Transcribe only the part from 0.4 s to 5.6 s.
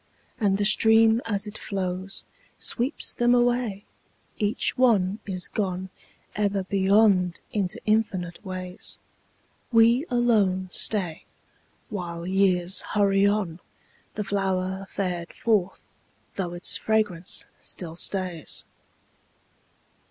the stream as it flows Sweeps them away, Each one is